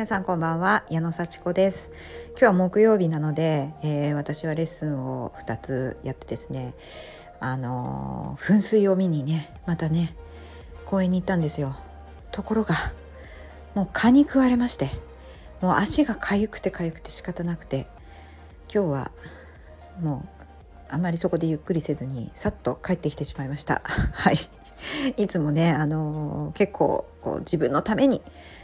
[0.00, 1.90] 皆さんこんばんは矢野幸子です。
[2.30, 6.72] 今日は木曜日なので、えー、私はレッスンを2つやってですね
[7.38, 10.16] あのー、噴水を見にねまたね
[10.86, 11.76] 公園に行ったんですよ。
[12.32, 12.76] ところが
[13.74, 14.88] もう蚊に食われまして
[15.60, 17.86] もう足が痒くて痒くて仕方なくて
[18.74, 19.10] 今日は
[20.00, 20.28] もう
[20.88, 23.82] あんまりそこでゆっくりせずにさっと帰ってきてしまいました。
[23.84, 24.38] はい。
[25.16, 28.22] いつもねあのー、結構こう自分のために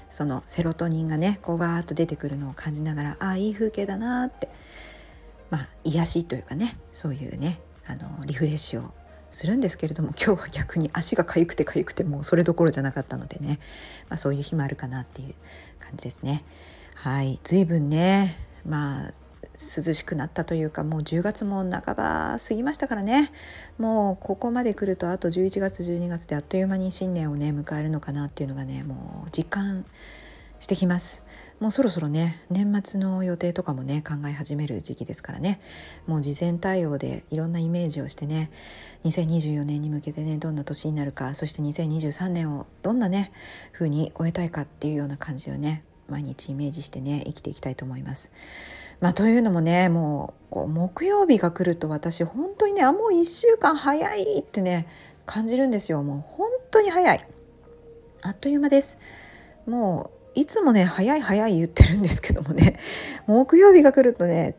[0.09, 4.48] そのセロトニンがねこうバーッと出てくるのを感じながらああいい風景だなって
[5.51, 8.91] まあ癒しというかねそういうねあのリフレッシュを
[9.30, 13.59] するんですけれども今日は逆に足が痒くて痒くてもうそれどころじゃなかったのでね、
[14.09, 15.35] まあ、そういう日もあるかなっていう
[15.79, 16.45] 感じですね。
[16.95, 19.12] はい随分ねまあ
[19.59, 23.33] 涼しくなったというかもう10月も半ば過ぎましたからね。
[23.79, 29.84] もうここまで来るとあと11月12月であっという間に新年をね迎えるのかなっていうのがねもう実感
[30.60, 31.23] してきます。
[31.59, 35.60] もうそろそろね年末の予定とかもね考え始める時期ですからね。
[36.07, 38.51] もう事前対応でいろんなイメージをしてね
[39.04, 43.32] 2024年に向けてねどんな年になるかそして2023年をどんなね
[43.73, 48.30] 風に終えたいかっていうような感じをね毎日イメージしてね生きていきたいと思います。
[49.01, 54.87] まあ、というのもねもうこう木曜日が来ると私本当にねあもう1週間早いってね
[55.27, 56.02] 感じるんですよ。
[56.02, 57.27] もう本当に早い。
[58.23, 58.99] あっという間です。
[59.67, 62.79] もういつもね早い早い言ってるんですけどもね
[63.27, 64.55] 木曜日が来るとね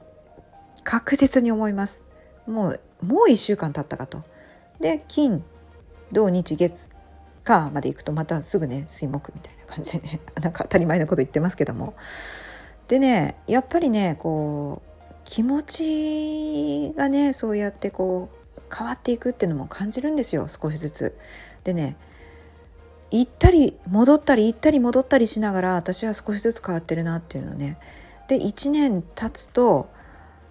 [0.84, 2.04] 確実に思います。
[2.46, 4.24] もうもう1週間経ったかと。
[4.80, 5.44] で金
[6.12, 6.90] 土日月
[7.44, 11.96] 火まで行くとまたすぐね水木みたいな感じでね なんか当たり前のこと言ってますけども。
[12.88, 21.18] でねやっぱりねこう気持ちがねそうやってこう変わっていくっていうのも感じるんですよ少しずつ。
[21.64, 21.98] でね
[23.12, 27.78] 行ったり戻ったり行ったり戻ったりしながら私は少しずつ変わってるなっていうのね。
[28.28, 29.90] で1年経つと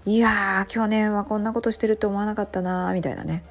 [0.07, 3.45] いやー去年はこんなことしてると思わなかったなみたいなね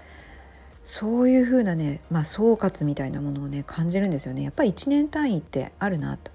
[0.84, 6.32] そういう風なね、まあ、総括みたいなものをね感じるんですよねやっぱり1年単位ってあるなと。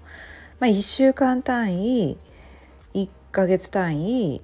[0.59, 2.17] まあ、1週間単位
[3.31, 4.41] ヶ月単位、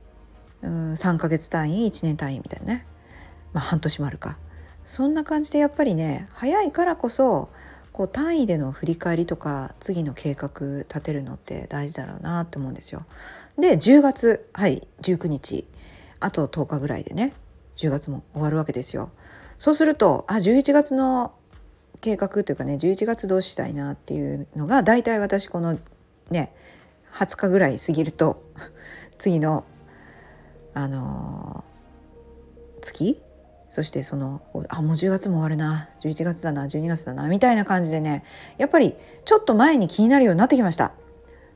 [0.62, 2.86] うん、3ヶ月単位1年単位みたいなね、
[3.54, 4.38] まあ、半年もあるか
[4.86, 7.50] そんな感じでやっぱりね早いからこそ
[7.92, 13.06] こう単位での振り返りとか次の計画立てるのって大事だろうなと思うんですよ。
[13.58, 15.68] で10月はい19日
[16.20, 17.34] あと10日ぐらいでね
[17.76, 19.10] 10月も終わるわけですよ。
[19.58, 21.34] そうするとあ11月の
[22.00, 25.80] 計画というかね11月どうしたいなっていうのが大体私この
[26.30, 26.54] ね
[27.14, 28.44] 20日ぐらい過ぎると
[29.18, 29.66] 次の
[30.74, 33.22] あのー、月？
[33.70, 35.90] そしてそのあもう10月も終わるな。
[36.02, 36.66] 11月だな。
[36.66, 37.28] 12月だな。
[37.28, 38.24] みたいな感じでね
[38.58, 40.94] やっぱりちょっと前に気になるようになってきました。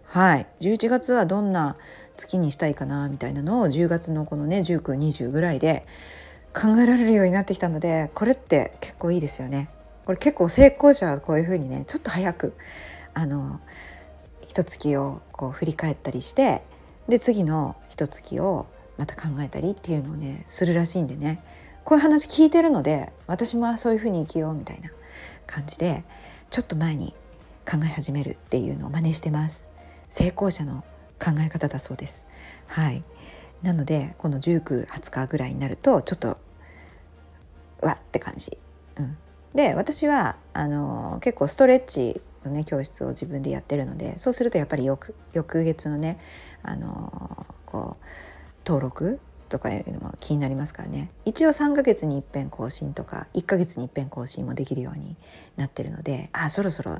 [0.03, 0.47] はい。
[0.59, 1.78] 11月はどんな
[2.17, 5.85] 月にしたいかなみたいなのを10月のこのね1920ぐらいで
[6.53, 9.69] 考えられるようになってきたのでこれって結構いいですよね。
[10.06, 12.56] これ結構成功者はこういうふうにねちょっと早く
[13.13, 13.61] あの
[14.51, 16.62] 一月をこう振り返ったりして
[17.07, 18.67] で次の一月を
[18.97, 21.41] また考えたりっていうのをねするらしいんでね。
[21.85, 24.91] こういう話聞いてるので私もそういうふうに生きようみたいな
[25.47, 26.03] 感じで
[26.50, 27.16] ちょっと前に
[27.66, 29.69] 考え始めるっていうのを真似してます。
[30.09, 30.84] 成功者の
[31.17, 32.28] 考え方だそうです。
[32.67, 33.06] はい。
[33.63, 36.38] なのでこの1920日ぐらいになるとちょっと
[37.81, 38.57] わって感じ、
[38.97, 39.17] うん、
[39.56, 46.19] で私はあの結構ストレッチのね教室を自分でやってるのでそうするとやっぱり翌月のね
[46.63, 48.06] あのこう
[48.66, 49.19] 登録
[49.50, 51.12] とかいうのも気になりますからね。
[51.25, 55.18] 一応3ヶ月に一遍更新とか1ヶ月に一遍更新もできるように
[55.57, 57.00] なってるのであそろそろ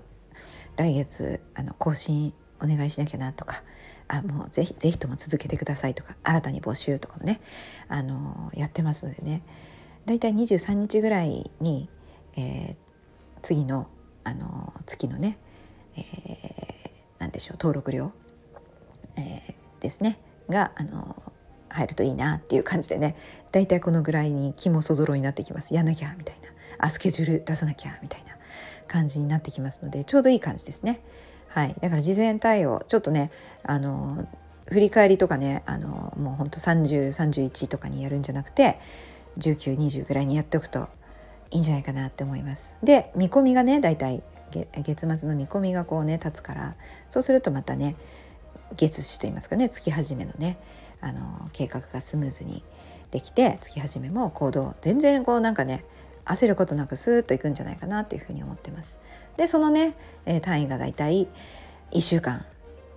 [0.76, 3.64] 来月あの更新お願いしなきゃなとか
[4.10, 7.40] あもうぜひぜひとも続けてくださいとか新たに募集とかもね
[7.88, 9.44] あのやってますのでね。
[10.06, 11.88] だいたい23日ぐらいに、
[12.36, 12.76] えー、
[13.44, 13.88] 次の
[14.24, 15.38] あの月のね、
[15.96, 16.04] えー、
[17.20, 18.12] 何でしょう登録料、
[19.16, 20.20] えー、ですね。
[20.50, 21.22] があの
[21.70, 23.16] 入るといいなっていう感じでね。
[23.52, 25.74] だいたいこのぐらいに気もそぞろになってきます。
[25.74, 26.50] やんなきゃみたいな。
[26.82, 28.36] あスケジュール出さなきゃみたいな
[28.88, 31.02] 感じになってきますのでちょうどいい感じですね。
[31.48, 33.32] はい、だから事前対応ちょっとね
[33.64, 34.28] あの
[34.68, 38.80] 振り返りとかねあのもうほんと3031とかにやるんじゃなくて
[39.38, 40.88] 1920ぐらいにやっておくと
[41.52, 42.76] いいんじゃないかなって思います。
[42.82, 46.76] で見込みがねだいたい月末の見込みがこうね立つから
[47.10, 47.96] そうするとまたね
[48.76, 50.58] 月始といいますかね月始めのね
[51.02, 52.64] あの計画がスムーズに
[53.12, 55.84] できて月始めも行動全然こうなんかね
[56.26, 59.00] 焦ることなくスーッといくんじゃないかなというふうに思ってます。
[59.38, 59.96] でそのね、
[60.42, 61.28] 単位がだいたい
[61.92, 62.46] 1週間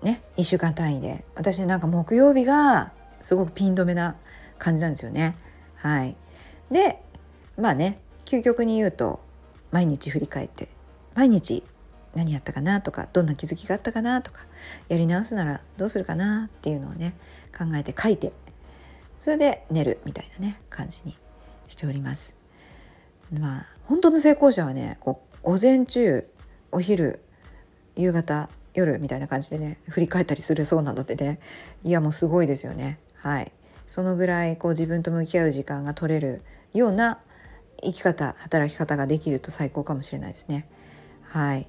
[0.02, 4.16] ね1週間単位で私なんか木曜日がすごくピン止めな
[4.58, 5.36] 感じなんですよね。
[5.76, 6.16] はい、
[6.70, 7.00] で
[7.58, 9.20] まあね究極に言うと
[9.70, 10.68] 毎日振り返って
[11.14, 11.62] 毎日
[12.14, 14.42] 何やったかなとかどんな気づきがあったかなとか
[14.88, 17.14] やり直すならどうするかなっていうのをね
[17.56, 18.32] 考えて書いて
[19.18, 21.16] それで寝るみたいなね感じに
[21.66, 22.38] しております。
[23.32, 26.26] まあ本当の成功者はねこう午前中
[26.72, 27.20] お昼
[27.96, 31.40] 夕方夜みたいな感じでね振り返ったりするそうなのでね。
[31.84, 32.98] いやもうすごいですよね。
[33.16, 33.52] はい。
[33.86, 36.42] そのぐらいこう自分と向き合う時間が取れる
[36.72, 37.18] ような
[37.82, 40.68] 生き方働き方ができると最高かもしれないですね。
[41.22, 41.66] はい。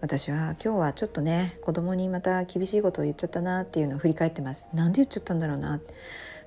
[0.00, 4.70] 私は今日はちょっとね子供にまた厳しいことを言っちゃったなっていうのを振り返ってます。
[4.74, 5.80] なんで言っちゃったんだろうな。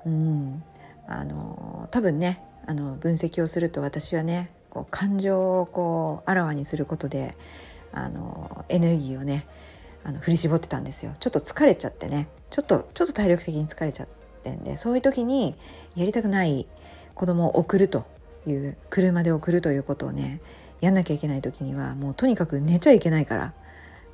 [0.05, 0.63] うん。
[1.07, 7.35] あの多分ねあの分析をすると私はねこう感情をこうあらわにすることで
[7.91, 9.45] あのエネルギーをね
[10.03, 11.13] あの振り絞ってたんですよ。
[11.19, 12.29] ちょっと疲れちゃってね。
[12.49, 14.07] ちょっとちょっと体力的に疲れちゃっ
[14.43, 15.55] てんでそういう時に
[15.95, 16.67] やりたくない
[17.13, 18.05] 子供を送ると。
[18.47, 20.41] いう車で送るということをね
[20.81, 23.53] やんなきゃいけない時にはもうとにかく寝ちゃいけないから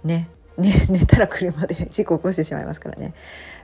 [0.04, 3.14] ねね、 寝たら車で事故を起こしてしまいますからね。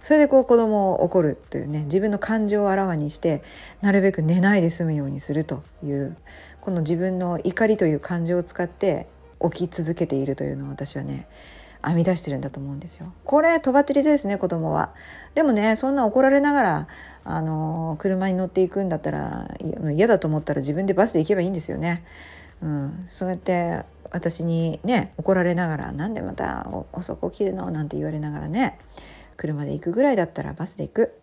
[0.01, 3.41] それでこう子供を怒るというね自分の感情をあらわにして
[3.81, 6.15] なるべく寝ないで済むようにするという
[6.61, 9.07] この自分の怒りという感情を使って
[9.41, 11.27] 起き続けているというのを私はね
[11.85, 13.13] 編み出してるんだと思うんですよ。
[13.25, 14.93] これとばっちりですね子供は。
[15.35, 16.87] でもねそんな怒られながら
[17.25, 19.49] あの車に乗っていくんだったら
[19.93, 22.03] 嫌だと思ったら自分でバスで行けばいいんですよね。
[22.61, 28.79] うん、そうやって私にね怒られながら「なんでまた遅く起きるの?」なんて言われながらね
[29.35, 31.19] 車で行くぐらいだったらバスで行く。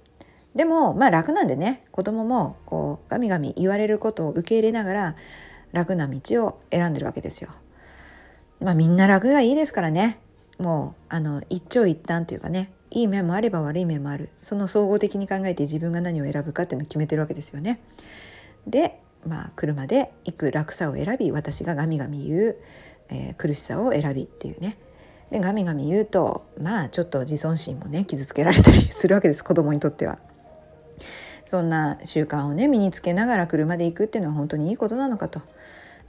[0.55, 5.17] でもまあ楽なんでね子供もこうガミガミ言われることを受け入れながら
[5.73, 7.51] 楽な道を選んでるわけですよ。
[8.61, 10.19] まあみんな楽がいいですからね
[10.61, 17.81] もうあの一長一短というかねいい面もあれば悪い面もあるその総合的に考えて自分が何を選ぶかっていうのを決めてるわけですよね。
[18.67, 22.57] でまあ車で行く楽さを選び私がガミガミ言う、
[23.09, 24.77] えー、苦しさを選びっていうね
[25.31, 30.19] でガミガミ言うとまあちょっと自尊心もね傷つけられたりするわけです子供にとっては。
[31.47, 35.41] そんな習慣をね身につけながら車で行くっていうのは本当にいいことなのかと。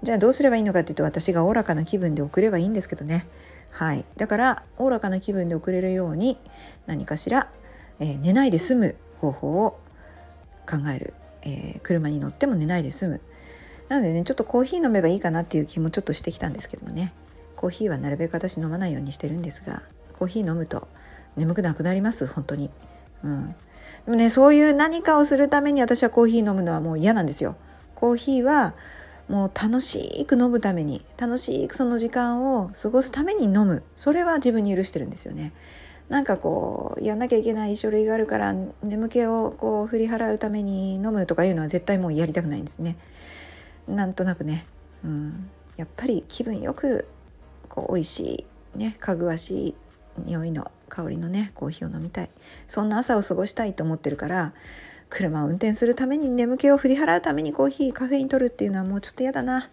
[0.03, 3.27] じゃあどうすればいいのかっていうと私がおおらかな気分で送ればいいんですけどね。
[3.71, 6.37] はい、だからおおらかな気分で送れるように
[6.85, 7.49] 何かしら、
[7.99, 9.79] えー、寝ないで済む方法を
[10.69, 11.13] 考える、
[11.43, 13.21] えー、車に乗っても寝ないで済む。
[13.89, 17.13] なのでねちょっとコーヒー飲めばいいかなっていう気もちょっとしてきたんですけどもね。
[17.55, 19.83] コーヒーはなるべく私飲まないようにしてるんですが
[20.17, 20.87] コーヒー飲むと
[21.35, 22.71] 眠くなくなります本当に。
[23.23, 23.55] うん、
[24.05, 27.55] でもねそういう何かをするために私はコーヒー飲むのはもう嫌なんですよ。
[27.95, 28.73] コーヒーは
[29.31, 33.81] もう楽しく飲むために楽しくその時間を過ごすために飲む。
[33.95, 35.53] それは自分に許してるんですよね。
[36.09, 42.97] なんかこうやんなきゃいけない書類があるから眠気をこう振り払うために飲むとかいうのは絶対もうやりたくないんですね。
[43.87, 44.65] なんとなくね、
[45.05, 47.07] うん、やっぱり気分よく
[47.69, 48.45] こう美味し
[48.75, 48.97] いね。
[48.99, 49.75] かぐわしい
[50.25, 52.29] 匂いの香りのねコーヒーを飲みたい。
[52.67, 54.53] そんな朝を過ごしたいと思ってるから
[55.11, 59.69] 車を運転するために眠気を振り払うためにコーヒーカフェイン取るっていうのはもうちょっと嫌だな。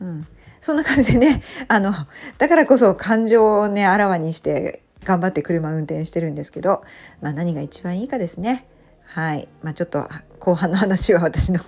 [0.00, 0.26] うん、
[0.60, 1.92] そんな感じでね あの
[2.38, 6.82] だからこそ感情をねあらわにして頑張って車を運転してるんですけど、
[7.22, 8.66] まあ、何が一番いいかですね。
[9.04, 10.06] はい、まあ、ちょっと
[10.38, 11.60] 後半の話は私の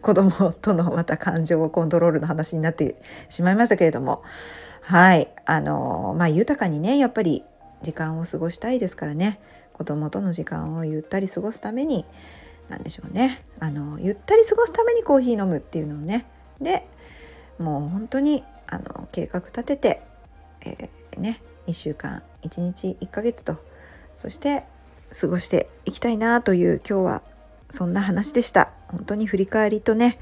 [0.00, 2.96] 子供とのまた感情をコントロールの話になって
[3.28, 4.22] しまいましたけれども。
[4.80, 5.28] はい。
[5.46, 7.44] あのまあ豊かにねやっぱり
[7.82, 9.38] 時間を過ごしたいですからね。
[9.72, 12.06] 子供との時間をゆったり過ごすために
[12.68, 13.44] 何でしょうね。
[13.60, 16.26] あのゆったり過ごすためにコーヒー飲むっていうのをね。
[16.60, 16.86] で
[17.58, 20.02] もう本当にあの計画立てて、
[20.64, 23.56] えー、ね1週間1日1ヶ月と
[24.16, 24.64] そして
[25.20, 27.22] 過ごしていきたいなという今日は
[27.70, 28.72] そんな話でした。
[28.88, 30.18] 本当に振り返りとね、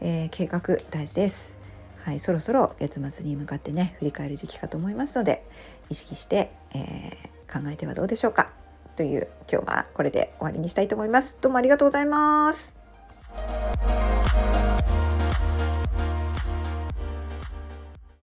[0.00, 1.58] えー、計画大事です。
[2.04, 5.46] はいそろそろ月末に向かってね振り返る時期かと思いますので
[5.88, 8.61] 意識して、えー、考えてはどうでしょうか。
[9.02, 11.36] という今日はこれで終わりにしたいと思います。
[11.40, 12.76] どうもありがとうございます。